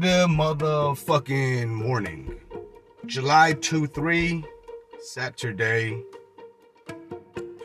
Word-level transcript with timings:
Good 0.00 0.30
motherfucking 0.30 1.68
morning. 1.68 2.40
July 3.04 3.52
2 3.52 3.86
3, 3.86 4.42
Saturday, 4.98 6.02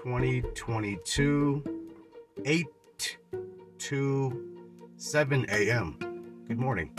2022, 0.03 1.63
8 2.43 3.17
to 3.77 4.59
7 4.97 5.45
a.m. 5.47 6.43
Good 6.45 6.59
morning. 6.59 6.91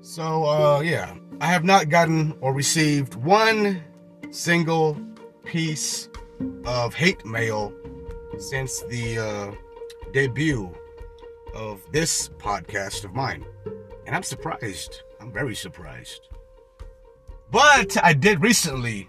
So, 0.00 0.44
uh, 0.44 0.80
yeah, 0.80 1.14
I 1.40 1.46
have 1.46 1.62
not 1.62 1.88
gotten 1.88 2.34
or 2.40 2.52
received 2.52 3.14
one 3.14 3.84
single 4.32 4.98
piece 5.44 6.08
of 6.64 6.94
hate 6.94 7.24
mail 7.24 7.72
since 8.38 8.82
the 8.88 9.18
uh, 9.20 9.52
debut 10.12 10.74
of 11.56 11.80
this 11.90 12.28
podcast 12.36 13.04
of 13.04 13.14
mine. 13.14 13.44
And 14.06 14.14
I'm 14.14 14.22
surprised. 14.22 15.02
I'm 15.20 15.32
very 15.32 15.54
surprised. 15.54 16.28
But 17.50 17.96
I 18.04 18.12
did 18.12 18.42
recently 18.42 19.08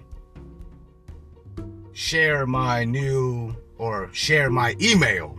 share 1.92 2.48
my 2.48 2.86
new 2.86 3.56
or 3.78 4.10
share 4.14 4.50
my 4.50 4.76
email 4.82 5.38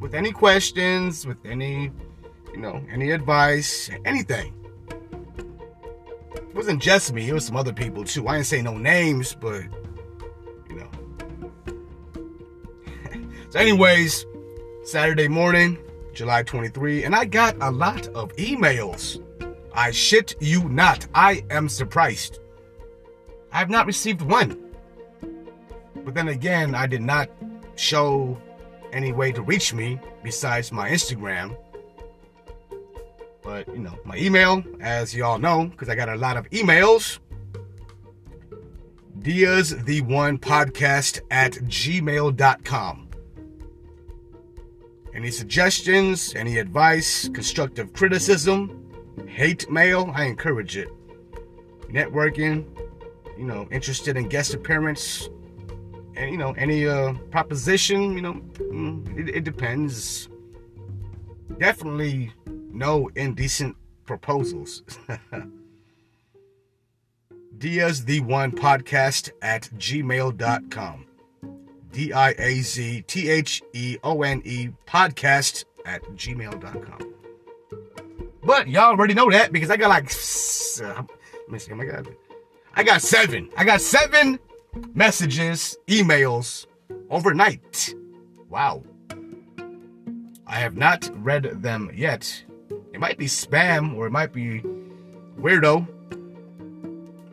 with 0.00 0.14
any 0.14 0.32
questions, 0.32 1.26
with 1.26 1.38
any, 1.44 1.92
you 2.52 2.58
know, 2.58 2.82
any 2.90 3.12
advice, 3.12 3.88
anything. 4.04 4.52
It 6.34 6.54
wasn't 6.54 6.82
just 6.82 7.12
me, 7.12 7.28
it 7.28 7.32
was 7.32 7.46
some 7.46 7.56
other 7.56 7.72
people 7.72 8.02
too. 8.02 8.26
I 8.26 8.34
didn't 8.34 8.46
say 8.46 8.62
no 8.62 8.76
names, 8.76 9.36
but 9.40 9.62
you 10.68 10.74
know. 10.76 10.90
so, 13.50 13.58
anyways, 13.60 14.26
Saturday 14.84 15.28
morning, 15.28 15.78
July 16.12 16.42
23, 16.42 17.04
and 17.04 17.14
I 17.14 17.24
got 17.24 17.56
a 17.60 17.70
lot 17.70 18.08
of 18.08 18.34
emails. 18.36 19.22
I 19.72 19.92
shit 19.92 20.34
you 20.40 20.68
not. 20.68 21.06
I 21.14 21.44
am 21.50 21.68
surprised. 21.68 22.40
I 23.52 23.58
have 23.58 23.70
not 23.70 23.86
received 23.86 24.22
one. 24.22 24.58
But 26.04 26.14
then 26.14 26.28
again, 26.28 26.74
I 26.74 26.88
did 26.88 27.00
not 27.00 27.30
show 27.76 28.36
any 28.92 29.12
way 29.12 29.30
to 29.32 29.42
reach 29.42 29.72
me 29.72 30.00
besides 30.24 30.72
my 30.72 30.90
Instagram. 30.90 31.56
But, 33.42 33.68
you 33.68 33.78
know, 33.78 33.98
my 34.04 34.16
email, 34.16 34.64
as 34.80 35.14
y'all 35.14 35.38
know, 35.38 35.66
because 35.66 35.88
I 35.88 35.94
got 35.94 36.08
a 36.08 36.16
lot 36.16 36.36
of 36.36 36.50
emails, 36.50 37.20
Diaz 39.20 39.76
the 39.84 40.00
One 40.00 40.38
Podcast 40.38 41.20
at 41.30 41.52
gmail.com. 41.52 43.11
Any 45.14 45.30
suggestions, 45.30 46.34
any 46.34 46.58
advice, 46.58 47.28
constructive 47.28 47.92
criticism, 47.92 48.90
hate 49.26 49.70
mail, 49.70 50.10
I 50.14 50.24
encourage 50.24 50.76
it. 50.76 50.88
Networking, 51.90 52.64
you 53.36 53.44
know, 53.44 53.68
interested 53.70 54.16
in 54.16 54.28
guest 54.28 54.54
appearance, 54.54 55.28
and 56.16 56.30
you 56.30 56.38
know, 56.38 56.52
any 56.52 56.86
uh 56.86 57.12
proposition, 57.30 58.14
you 58.14 58.22
know, 58.22 58.34
mm, 58.34 59.18
it, 59.18 59.36
it 59.36 59.44
depends. 59.44 60.28
Definitely 61.58 62.32
no 62.46 63.10
indecent 63.14 63.76
proposals. 64.06 64.82
Diaz 67.58 68.06
the 68.06 68.20
One 68.20 68.50
Podcast 68.52 69.30
at 69.40 69.68
gmail.com. 69.76 71.06
D 71.92 72.12
I 72.12 72.30
A 72.38 72.60
Z 72.62 73.04
T 73.06 73.28
H 73.28 73.62
E 73.72 73.98
O 74.02 74.22
N 74.22 74.42
E 74.44 74.70
podcast 74.86 75.64
at 75.84 76.02
gmail.com. 76.02 77.14
But 78.44 78.68
y'all 78.68 78.90
already 78.90 79.14
know 79.14 79.30
that 79.30 79.52
because 79.52 79.70
I 79.70 79.76
got 79.76 79.88
like, 79.88 80.10
uh, 80.82 81.02
let 81.32 81.50
me 81.50 81.58
see, 81.58 81.72
oh 81.72 81.76
my 81.76 81.84
God. 81.84 82.08
I 82.74 82.82
got 82.82 83.02
seven. 83.02 83.50
I 83.56 83.64
got 83.64 83.80
seven 83.80 84.38
messages, 84.94 85.76
emails 85.86 86.66
overnight. 87.10 87.94
Wow. 88.48 88.82
I 90.46 90.56
have 90.56 90.76
not 90.76 91.08
read 91.14 91.62
them 91.62 91.90
yet. 91.94 92.44
It 92.92 93.00
might 93.00 93.16
be 93.16 93.26
spam 93.26 93.96
or 93.96 94.06
it 94.06 94.10
might 94.10 94.32
be 94.32 94.62
weirdo. 95.38 95.86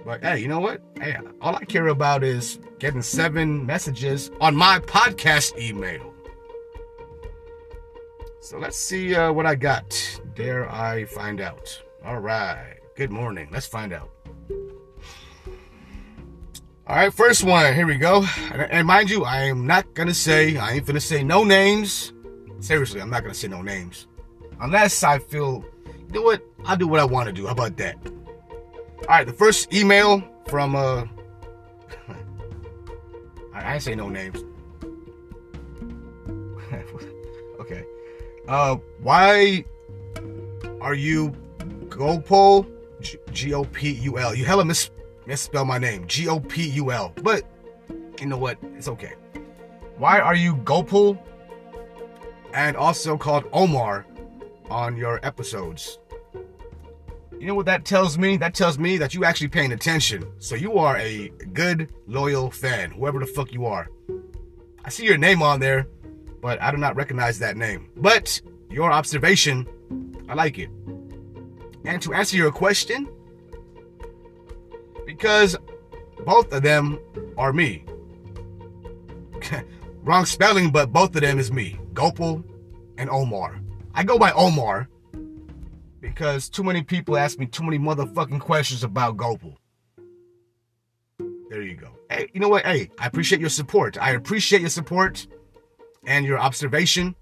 But 0.09 0.23
hey, 0.23 0.39
you 0.39 0.47
know 0.47 0.59
what? 0.59 0.81
Hey, 0.99 1.15
all 1.39 1.55
I 1.55 1.63
care 1.65 1.89
about 1.89 2.23
is 2.23 2.57
getting 2.79 3.03
seven 3.03 3.63
messages 3.63 4.31
on 4.41 4.55
my 4.55 4.79
podcast 4.79 5.55
email. 5.61 6.15
So 8.41 8.57
let's 8.57 8.75
see 8.75 9.13
uh, 9.13 9.31
what 9.31 9.45
I 9.45 9.53
got. 9.53 10.19
Dare 10.33 10.67
I 10.67 11.05
find 11.05 11.39
out? 11.39 11.79
All 12.03 12.17
right. 12.17 12.77
Good 12.95 13.11
morning. 13.11 13.49
Let's 13.51 13.67
find 13.67 13.93
out. 13.93 14.09
All 16.87 16.95
right, 16.95 17.13
first 17.13 17.43
one. 17.43 17.71
Here 17.75 17.85
we 17.85 17.97
go. 17.97 18.25
And 18.51 18.87
mind 18.87 19.11
you, 19.11 19.25
I 19.25 19.41
am 19.41 19.67
not 19.67 19.93
gonna 19.93 20.15
say. 20.15 20.57
I 20.57 20.71
ain't 20.71 20.87
gonna 20.87 20.99
say 20.99 21.21
no 21.21 21.43
names. 21.43 22.13
Seriously, 22.61 22.99
I'm 22.99 23.11
not 23.11 23.21
gonna 23.21 23.35
say 23.35 23.47
no 23.47 23.61
names, 23.61 24.07
unless 24.59 25.03
I 25.03 25.19
feel. 25.19 25.63
You 26.07 26.13
know 26.15 26.21
what? 26.23 26.41
I'll 26.65 26.77
do 26.77 26.87
what 26.87 26.99
I 26.99 27.05
want 27.05 27.27
to 27.27 27.31
do. 27.31 27.45
How 27.45 27.51
about 27.51 27.77
that? 27.77 27.95
All 29.01 29.15
right. 29.15 29.25
The 29.25 29.33
first 29.33 29.73
email 29.73 30.23
from 30.47 30.75
uh. 30.75 31.05
I 33.53 33.77
say 33.77 33.95
no 33.95 34.09
names. 34.09 34.43
okay. 37.59 37.83
Uh, 38.47 38.77
why 39.01 39.65
are 40.81 40.93
you 40.93 41.31
Gopul? 41.89 42.67
G 43.31 43.53
O 43.53 43.63
P 43.63 43.91
U 43.91 44.17
L. 44.17 44.35
You 44.35 44.45
hella 44.45 44.65
miss 44.65 44.91
misspell 45.25 45.65
my 45.65 45.77
name. 45.77 46.05
G 46.07 46.27
O 46.27 46.39
P 46.39 46.67
U 46.69 46.91
L. 46.91 47.13
But 47.21 47.43
you 48.19 48.25
know 48.27 48.37
what? 48.37 48.57
It's 48.75 48.87
okay. 48.89 49.13
Why 49.97 50.19
are 50.19 50.35
you 50.35 50.55
Gopul? 50.55 51.17
And 52.53 52.75
also 52.75 53.17
called 53.17 53.45
Omar 53.53 54.05
on 54.69 54.97
your 54.97 55.19
episodes. 55.23 55.99
You 57.39 57.45
know 57.45 57.55
what 57.55 57.67
that 57.67 57.85
tells 57.85 58.17
me? 58.17 58.35
That 58.35 58.53
tells 58.53 58.77
me 58.77 58.97
that 58.97 59.13
you 59.13 59.23
actually 59.23 59.47
paying 59.47 59.71
attention. 59.71 60.25
So 60.39 60.55
you 60.55 60.77
are 60.77 60.97
a 60.97 61.29
good, 61.53 61.89
loyal 62.05 62.51
fan, 62.51 62.91
whoever 62.91 63.19
the 63.19 63.25
fuck 63.25 63.53
you 63.53 63.65
are. 63.65 63.87
I 64.83 64.89
see 64.89 65.05
your 65.05 65.17
name 65.17 65.41
on 65.41 65.61
there, 65.61 65.87
but 66.41 66.61
I 66.61 66.69
do 66.69 66.75
not 66.75 66.97
recognize 66.97 67.39
that 67.39 67.55
name. 67.55 67.91
But 67.95 68.41
your 68.69 68.91
observation, 68.91 69.65
I 70.27 70.33
like 70.33 70.59
it. 70.59 70.69
And 71.85 72.01
to 72.01 72.13
answer 72.13 72.35
your 72.35 72.51
question, 72.51 73.07
because 75.05 75.55
both 76.25 76.51
of 76.51 76.61
them 76.61 76.99
are 77.37 77.53
me. 77.53 77.85
Wrong 80.03 80.25
spelling, 80.25 80.71
but 80.71 80.91
both 80.91 81.15
of 81.15 81.21
them 81.21 81.39
is 81.39 81.53
me. 81.53 81.79
Gopal 81.93 82.43
and 82.97 83.09
Omar. 83.09 83.61
I 83.93 84.03
go 84.03 84.19
by 84.19 84.33
Omar 84.33 84.89
because 85.99 86.49
too 86.49 86.63
many 86.63 86.83
people 86.83 87.17
ask 87.17 87.39
me 87.39 87.45
too 87.45 87.63
many 87.63 87.77
motherfucking 87.77 88.39
questions 88.39 88.83
about 88.83 89.17
Gopal. 89.17 89.57
There 91.49 91.61
you 91.63 91.75
go. 91.75 91.89
Hey, 92.09 92.29
you 92.33 92.39
know 92.39 92.49
what? 92.49 92.65
Hey, 92.65 92.89
I 92.99 93.07
appreciate 93.07 93.41
your 93.41 93.49
support. 93.49 93.97
I 93.99 94.11
appreciate 94.11 94.61
your 94.61 94.69
support 94.69 95.27
and 96.05 96.25
your 96.25 96.39
observation. 96.39 97.15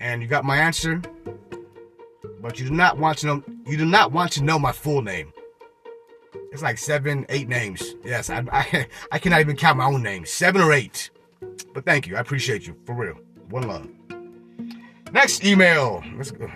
And 0.00 0.22
you 0.22 0.28
got 0.28 0.44
my 0.44 0.56
answer. 0.56 1.02
But 2.40 2.58
you 2.58 2.68
do 2.68 2.74
not 2.74 2.98
want 2.98 3.18
to 3.18 3.26
know 3.26 3.44
you 3.66 3.76
do 3.76 3.86
not 3.86 4.12
want 4.12 4.32
to 4.32 4.44
know 4.44 4.58
my 4.58 4.72
full 4.72 5.02
name. 5.02 5.32
It's 6.52 6.62
like 6.62 6.78
seven, 6.78 7.26
eight 7.28 7.48
names. 7.48 7.96
Yes, 8.04 8.30
I, 8.30 8.44
I, 8.52 8.86
I 9.12 9.18
cannot 9.18 9.40
even 9.40 9.56
count 9.56 9.78
my 9.78 9.86
own 9.86 10.02
name. 10.02 10.24
Seven 10.26 10.60
or 10.60 10.72
eight. 10.72 11.10
But 11.72 11.84
thank 11.84 12.06
you. 12.06 12.16
I 12.16 12.20
appreciate 12.20 12.66
you. 12.66 12.76
For 12.84 12.94
real. 12.94 13.18
One 13.48 13.66
love. 13.66 13.88
Next 15.14 15.44
email. 15.44 16.02
Let's 16.16 16.32
go. 16.32 16.48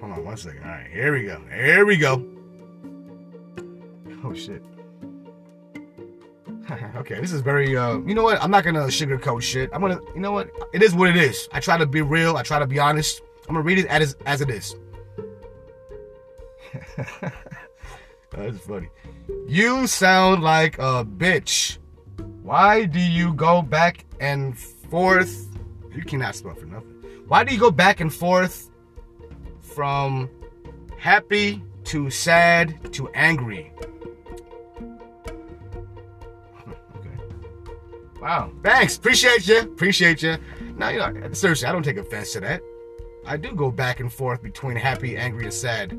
Hold 0.00 0.12
on 0.12 0.24
one 0.24 0.38
second. 0.38 0.62
All 0.62 0.70
right, 0.70 0.90
here 0.90 1.12
we 1.12 1.24
go. 1.24 1.42
Here 1.52 1.84
we 1.84 1.98
go. 1.98 2.26
Oh 4.24 4.32
shit. 4.32 4.62
okay, 6.96 7.20
this 7.20 7.32
is 7.32 7.42
very. 7.42 7.76
uh 7.76 7.98
You 7.98 8.14
know 8.14 8.22
what? 8.22 8.42
I'm 8.42 8.50
not 8.50 8.64
gonna 8.64 8.86
sugarcoat 8.86 9.42
shit. 9.42 9.68
I'm 9.74 9.82
gonna. 9.82 10.00
You 10.14 10.20
know 10.20 10.32
what? 10.32 10.48
It 10.72 10.82
is 10.82 10.94
what 10.94 11.10
it 11.10 11.16
is. 11.16 11.50
I 11.52 11.60
try 11.60 11.76
to 11.76 11.84
be 11.84 12.00
real. 12.00 12.38
I 12.38 12.42
try 12.42 12.58
to 12.58 12.66
be 12.66 12.78
honest. 12.78 13.20
I'm 13.46 13.54
gonna 13.54 13.62
read 13.62 13.78
it 13.78 13.84
as 13.88 14.16
as 14.24 14.40
it 14.40 14.48
is. 14.48 14.74
That's 18.30 18.58
funny. 18.60 18.88
You 19.46 19.86
sound 19.86 20.42
like 20.42 20.78
a 20.78 21.04
bitch. 21.04 21.76
Why 22.40 22.86
do 22.86 23.00
you 23.00 23.34
go 23.34 23.60
back 23.60 24.06
and 24.18 24.58
forth? 24.58 25.46
You 25.94 26.02
cannot 26.04 26.34
spell 26.36 26.54
for 26.54 26.64
nothing. 26.64 26.97
Why 27.28 27.44
do 27.44 27.52
you 27.52 27.60
go 27.60 27.70
back 27.70 28.00
and 28.00 28.12
forth 28.12 28.70
from 29.60 30.30
happy 30.96 31.62
to 31.84 32.08
sad 32.08 32.92
to 32.94 33.08
angry? 33.10 33.72
okay. 36.96 37.16
Wow. 38.20 38.50
Thanks. 38.64 38.96
Appreciate 38.96 39.46
you. 39.46 39.60
Appreciate 39.60 40.22
you. 40.22 40.38
Now, 40.76 40.88
you 40.88 40.98
know, 40.98 41.32
seriously, 41.32 41.68
I 41.68 41.72
don't 41.72 41.82
take 41.82 41.98
offense 41.98 42.32
to 42.32 42.40
that. 42.40 42.62
I 43.26 43.36
do 43.36 43.54
go 43.54 43.70
back 43.70 44.00
and 44.00 44.10
forth 44.10 44.42
between 44.42 44.76
happy, 44.76 45.16
angry, 45.16 45.44
and 45.44 45.52
sad. 45.52 45.96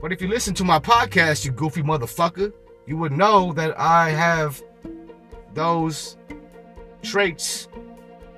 But 0.00 0.10
if 0.10 0.22
you 0.22 0.28
listen 0.28 0.54
to 0.54 0.64
my 0.64 0.78
podcast, 0.78 1.44
you 1.44 1.52
goofy 1.52 1.82
motherfucker, 1.82 2.52
you 2.86 2.96
would 2.96 3.12
know 3.12 3.52
that 3.52 3.78
I 3.78 4.10
have 4.10 4.62
those 5.52 6.16
traits 7.02 7.68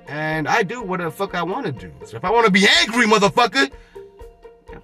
and 0.08 0.46
I 0.48 0.62
do 0.62 0.82
what 0.82 1.00
the 1.00 1.10
fuck 1.10 1.34
I 1.34 1.42
want 1.42 1.66
to 1.66 1.72
do. 1.72 1.92
So 2.04 2.16
if 2.16 2.24
I 2.24 2.30
want 2.30 2.46
to 2.46 2.52
be 2.52 2.66
angry, 2.80 3.06
motherfucker, 3.06 3.70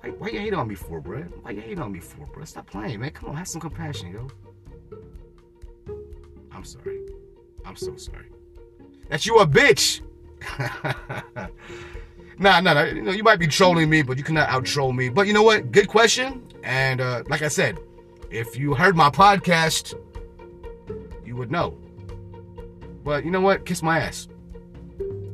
why, 0.00 0.10
why 0.10 0.28
you 0.28 0.40
hate 0.40 0.54
on 0.54 0.68
me 0.68 0.74
for, 0.74 1.00
bro? 1.00 1.22
Why 1.42 1.52
you 1.52 1.60
hate 1.60 1.78
on 1.78 1.92
me 1.92 2.00
for, 2.00 2.26
bro? 2.26 2.44
Stop 2.44 2.66
playing, 2.70 3.00
man. 3.00 3.10
Come 3.10 3.30
on, 3.30 3.36
have 3.36 3.48
some 3.48 3.60
compassion, 3.60 4.12
yo. 4.12 4.28
I'm 6.50 6.64
sorry. 6.64 7.00
I'm 7.64 7.76
so 7.76 7.96
sorry. 7.96 8.26
That 9.08 9.24
you 9.26 9.38
a 9.38 9.46
bitch. 9.46 10.00
nah, 12.38 12.60
nah, 12.60 12.74
nah. 12.74 12.82
You 12.82 13.02
know, 13.02 13.12
you 13.12 13.22
might 13.22 13.38
be 13.38 13.46
trolling 13.46 13.88
me, 13.88 14.02
but 14.02 14.18
you 14.18 14.24
cannot 14.24 14.48
out 14.48 14.64
troll 14.64 14.92
me. 14.92 15.08
But 15.08 15.26
you 15.26 15.32
know 15.32 15.42
what? 15.42 15.70
Good 15.70 15.88
question. 15.88 16.42
And 16.64 17.00
uh, 17.00 17.22
like 17.28 17.42
I 17.42 17.48
said, 17.48 17.78
if 18.30 18.58
you 18.58 18.74
heard 18.74 18.96
my 18.96 19.10
podcast, 19.10 19.94
you 21.24 21.36
would 21.36 21.50
know. 21.50 21.76
But 23.04 23.24
you 23.24 23.30
know 23.30 23.40
what? 23.40 23.66
Kiss 23.66 23.82
my 23.82 24.00
ass. 24.00 24.28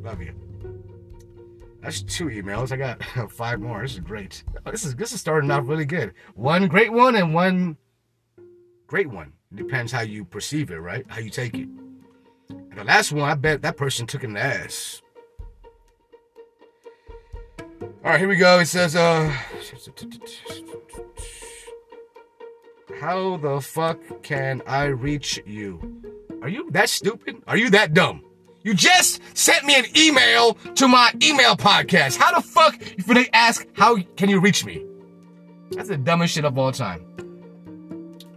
Love 0.09 0.23
you. 0.23 0.33
That's 1.83 2.01
two 2.01 2.25
emails. 2.25 2.71
I 2.71 2.77
got 2.77 3.03
five 3.31 3.61
more. 3.61 3.83
This 3.83 3.93
is 3.93 3.99
great. 3.99 4.43
This 4.65 4.83
is 4.83 4.95
this 4.95 5.11
is 5.11 5.21
starting 5.21 5.51
off 5.51 5.67
really 5.67 5.85
good. 5.85 6.15
One 6.33 6.67
great 6.67 6.91
one 6.91 7.15
and 7.15 7.31
one 7.31 7.77
great 8.87 9.05
one. 9.05 9.33
Depends 9.53 9.91
how 9.91 10.01
you 10.01 10.25
perceive 10.25 10.71
it, 10.71 10.77
right? 10.77 11.05
How 11.09 11.19
you 11.19 11.29
take 11.29 11.53
it. 11.53 11.69
And 12.49 12.73
the 12.75 12.83
last 12.85 13.11
one, 13.11 13.29
I 13.29 13.35
bet 13.35 13.61
that 13.61 13.77
person 13.77 14.07
took 14.07 14.23
an 14.23 14.35
ass. 14.35 14.99
All 17.59 18.11
right, 18.11 18.19
here 18.19 18.29
we 18.29 18.37
go. 18.37 18.57
It 18.59 18.65
says, 18.65 18.95
uh, 18.95 19.31
how 22.99 23.37
the 23.37 23.61
fuck 23.61 23.99
can 24.23 24.63
I 24.65 24.85
reach 24.85 25.39
you? 25.45 26.01
Are 26.41 26.49
you 26.49 26.71
that 26.71 26.89
stupid? 26.89 27.43
Are 27.45 27.57
you 27.57 27.69
that 27.69 27.93
dumb? 27.93 28.23
You 28.61 28.73
just 28.73 29.21
sent 29.37 29.65
me 29.65 29.75
an 29.75 29.85
email 29.95 30.55
to 30.75 30.87
my 30.87 31.13
email 31.23 31.55
podcast. 31.55 32.17
How 32.17 32.35
the 32.35 32.45
fuck, 32.45 32.75
if 32.81 33.05
they 33.05 33.29
ask, 33.31 33.65
how 33.73 33.97
can 34.17 34.29
you 34.29 34.39
reach 34.39 34.65
me? 34.65 34.85
That's 35.71 35.87
the 35.89 35.97
dumbest 35.97 36.33
shit 36.33 36.43
of 36.43 36.57
all 36.57 36.71
time. 36.71 37.05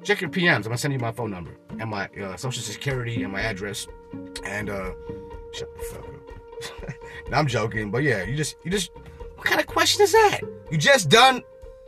Check 0.04 0.20
your 0.20 0.30
PMs. 0.30 0.56
I'm 0.56 0.62
gonna 0.62 0.78
send 0.78 0.92
you 0.94 1.00
my 1.00 1.12
phone 1.12 1.30
number 1.30 1.56
and 1.78 1.90
my 1.90 2.08
uh, 2.20 2.36
social 2.36 2.62
security 2.62 3.22
and 3.22 3.32
my 3.32 3.40
address. 3.40 3.88
And 4.44 4.70
uh, 4.70 4.92
shut 5.52 5.69
the 5.76 5.84
fuck 5.84 6.08
up. 6.08 6.94
no, 7.30 7.36
I'm 7.36 7.46
joking, 7.46 7.90
but 7.90 8.02
yeah, 8.02 8.22
you 8.22 8.36
just, 8.36 8.56
you 8.64 8.70
just, 8.70 8.90
what 9.34 9.44
kind 9.44 9.60
of 9.60 9.66
question 9.66 10.02
is 10.02 10.12
that? 10.12 10.40
You 10.70 10.78
just 10.78 11.08
done 11.08 11.42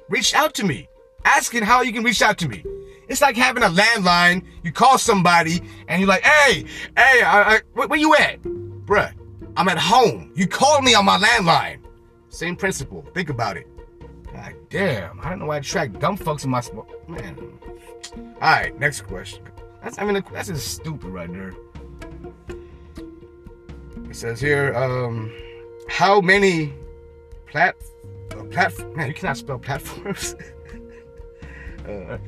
reached 0.08 0.34
out 0.34 0.54
to 0.54 0.64
me, 0.64 0.88
asking 1.24 1.62
how 1.62 1.82
you 1.82 1.92
can 1.92 2.02
reach 2.02 2.22
out 2.22 2.38
to 2.38 2.48
me. 2.48 2.64
It's 3.08 3.20
like 3.20 3.36
having 3.36 3.62
a 3.62 3.68
landline. 3.68 4.44
You 4.62 4.72
call 4.72 4.98
somebody 4.98 5.62
and 5.88 6.00
you're 6.00 6.08
like, 6.08 6.22
hey, 6.22 6.64
hey, 6.96 7.22
I, 7.22 7.56
I, 7.56 7.60
where, 7.74 7.88
where 7.88 7.98
you 7.98 8.14
at? 8.14 8.42
Bruh, 8.42 9.12
I'm 9.56 9.68
at 9.68 9.78
home. 9.78 10.32
You 10.34 10.46
called 10.46 10.84
me 10.84 10.94
on 10.94 11.04
my 11.04 11.18
landline. 11.18 11.80
Same 12.28 12.56
principle. 12.56 13.04
Think 13.14 13.28
about 13.28 13.56
it. 13.56 13.68
God 14.32 14.54
damn. 14.70 15.20
I 15.20 15.30
don't 15.30 15.38
know 15.38 15.46
why 15.46 15.56
I 15.56 15.58
attract 15.58 16.00
dumb 16.00 16.16
folks 16.16 16.44
in 16.44 16.50
my 16.50 16.60
spot. 16.60 16.88
Man. 17.08 17.36
All 18.16 18.32
right, 18.40 18.78
next 18.78 19.02
question. 19.02 19.44
That's, 19.82 19.98
I 19.98 20.04
mean, 20.04 20.22
that's 20.32 20.48
just 20.48 20.74
stupid 20.74 21.10
right 21.10 21.30
there. 21.30 21.54
It 24.08 24.16
says 24.16 24.40
here, 24.40 24.74
um, 24.74 25.32
how 25.88 26.20
many 26.20 26.72
plat, 27.46 27.76
uh, 28.32 28.70
man, 28.94 29.08
you 29.08 29.14
cannot 29.14 29.36
spell 29.36 29.58
platforms. 29.58 30.34
uh, 31.88 32.18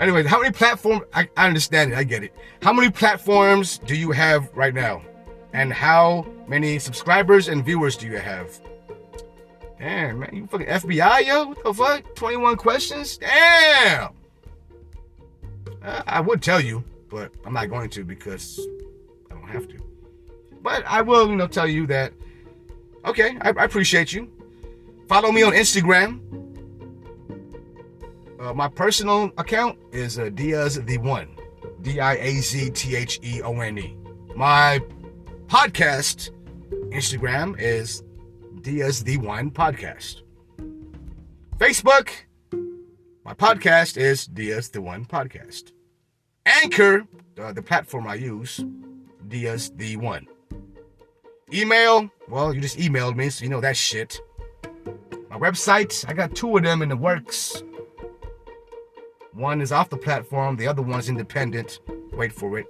Anyway, 0.00 0.24
how 0.24 0.40
many 0.40 0.52
platforms? 0.52 1.02
I, 1.12 1.28
I 1.36 1.46
understand 1.46 1.92
it. 1.92 1.96
I 1.96 2.04
get 2.04 2.24
it. 2.24 2.34
How 2.62 2.72
many 2.72 2.90
platforms 2.90 3.78
do 3.78 3.96
you 3.96 4.10
have 4.10 4.50
right 4.54 4.74
now? 4.74 5.02
And 5.52 5.72
how 5.72 6.26
many 6.48 6.80
subscribers 6.80 7.46
and 7.46 7.64
viewers 7.64 7.96
do 7.96 8.06
you 8.06 8.18
have? 8.18 8.60
Damn, 9.78 10.20
man, 10.20 10.30
you 10.32 10.46
fucking 10.46 10.66
FBI, 10.66 11.26
yo? 11.26 11.46
What 11.46 11.62
the 11.62 11.74
fuck? 11.74 12.14
21 12.16 12.56
questions? 12.56 13.18
Damn! 13.18 14.10
Uh, 15.82 16.02
I 16.06 16.20
would 16.20 16.42
tell 16.42 16.60
you, 16.60 16.82
but 17.08 17.32
I'm 17.44 17.52
not 17.52 17.68
going 17.70 17.90
to 17.90 18.04
because 18.04 18.58
I 19.30 19.34
don't 19.34 19.48
have 19.48 19.68
to. 19.68 19.76
But 20.62 20.84
I 20.86 21.02
will, 21.02 21.28
you 21.28 21.36
know, 21.36 21.46
tell 21.46 21.68
you 21.68 21.86
that, 21.88 22.12
okay, 23.04 23.36
I, 23.42 23.50
I 23.50 23.64
appreciate 23.64 24.12
you. 24.12 24.30
Follow 25.08 25.30
me 25.30 25.42
on 25.42 25.52
Instagram 25.52 26.20
uh, 28.44 28.52
my 28.52 28.68
personal 28.68 29.32
account 29.38 29.78
is 29.92 30.18
uh, 30.18 30.28
Diaz 30.28 30.80
the 30.84 30.98
One, 30.98 31.28
D 31.80 31.98
I 31.98 32.14
A 32.14 32.32
Z 32.40 32.70
T 32.70 32.94
H 32.94 33.18
E 33.22 33.40
O 33.42 33.58
N 33.60 33.78
E. 33.78 33.96
My 34.36 34.80
podcast 35.46 36.30
Instagram 36.90 37.58
is 37.58 38.02
Diaz 38.60 39.02
the 39.02 39.16
One 39.16 39.50
Podcast. 39.50 40.20
Facebook, 41.56 42.10
my 43.24 43.32
podcast 43.32 43.96
is 43.96 44.26
Diaz 44.26 44.68
the 44.68 44.82
One 44.82 45.06
Podcast. 45.06 45.72
Anchor, 46.44 47.06
uh, 47.38 47.52
the 47.52 47.62
platform 47.62 48.06
I 48.06 48.16
use, 48.16 48.62
Diaz 49.28 49.72
the 49.76 49.96
One. 49.96 50.26
Email, 51.52 52.10
well, 52.28 52.52
you 52.52 52.60
just 52.60 52.78
emailed 52.78 53.16
me, 53.16 53.30
so 53.30 53.44
you 53.44 53.50
know 53.50 53.60
that 53.60 53.76
shit. 53.76 54.20
My 55.30 55.38
website, 55.38 56.06
I 56.08 56.12
got 56.12 56.34
two 56.34 56.56
of 56.56 56.62
them 56.62 56.82
in 56.82 56.90
the 56.90 56.96
works. 56.96 57.62
One 59.34 59.60
is 59.60 59.72
off 59.72 59.90
the 59.90 59.96
platform, 59.96 60.56
the 60.56 60.66
other 60.68 60.82
one's 60.82 61.08
independent. 61.08 61.80
Wait 62.12 62.32
for 62.32 62.58
it. 62.58 62.66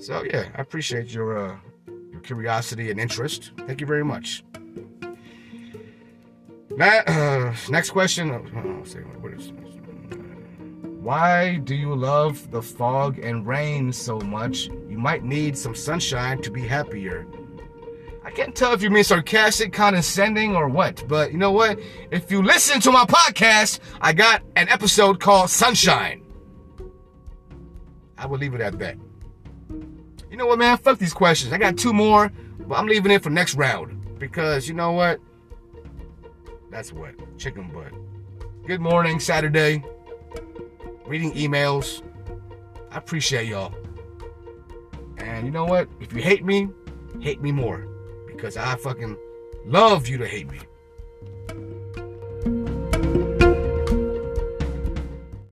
So 0.00 0.24
yeah, 0.24 0.48
I 0.56 0.60
appreciate 0.60 1.14
your 1.14 1.38
uh, 1.38 1.56
your 2.10 2.20
curiosity 2.20 2.90
and 2.90 2.98
interest. 2.98 3.52
Thank 3.66 3.80
you 3.80 3.86
very 3.86 4.04
much. 4.04 4.44
Now, 6.76 7.00
uh, 7.06 7.54
next 7.68 7.90
question. 7.90 8.30
Oh, 8.30 8.40
why 11.02 11.56
do 11.58 11.74
you 11.74 11.94
love 11.94 12.50
the 12.50 12.62
fog 12.62 13.18
and 13.18 13.46
rain 13.46 13.92
so 13.92 14.18
much? 14.20 14.68
You 14.88 14.98
might 14.98 15.24
need 15.24 15.56
some 15.56 15.74
sunshine 15.74 16.40
to 16.42 16.50
be 16.50 16.62
happier. 16.62 17.26
Can't 18.34 18.54
tell 18.56 18.72
if 18.72 18.82
you 18.82 18.88
mean 18.88 19.04
sarcastic, 19.04 19.74
condescending, 19.74 20.56
or 20.56 20.66
what, 20.66 21.04
but 21.06 21.32
you 21.32 21.38
know 21.38 21.52
what? 21.52 21.78
If 22.10 22.30
you 22.30 22.42
listen 22.42 22.80
to 22.80 22.90
my 22.90 23.04
podcast, 23.04 23.80
I 24.00 24.14
got 24.14 24.42
an 24.56 24.70
episode 24.70 25.20
called 25.20 25.50
Sunshine. 25.50 26.24
I 28.16 28.24
will 28.24 28.38
leave 28.38 28.54
it 28.54 28.62
at 28.62 28.78
that. 28.78 28.96
You 30.30 30.38
know 30.38 30.46
what, 30.46 30.58
man? 30.58 30.78
Fuck 30.78 30.98
these 30.98 31.12
questions. 31.12 31.52
I 31.52 31.58
got 31.58 31.76
two 31.76 31.92
more, 31.92 32.32
but 32.60 32.76
I'm 32.76 32.86
leaving 32.86 33.12
it 33.12 33.22
for 33.22 33.28
next 33.28 33.54
round 33.54 34.18
because 34.18 34.66
you 34.66 34.72
know 34.72 34.92
what? 34.92 35.20
That's 36.70 36.90
what 36.90 37.14
chicken 37.36 37.70
butt. 37.70 37.92
Good 38.66 38.80
morning, 38.80 39.20
Saturday. 39.20 39.84
Reading 41.06 41.32
emails. 41.34 42.02
I 42.90 42.96
appreciate 42.96 43.46
y'all. 43.46 43.74
And 45.18 45.44
you 45.44 45.52
know 45.52 45.66
what? 45.66 45.86
If 46.00 46.14
you 46.14 46.22
hate 46.22 46.46
me, 46.46 46.68
hate 47.20 47.42
me 47.42 47.52
more 47.52 47.91
because 48.32 48.56
I 48.56 48.76
fucking 48.76 49.16
love 49.64 50.08
you 50.08 50.18
to 50.18 50.26
hate 50.26 50.50
me. 50.50 50.58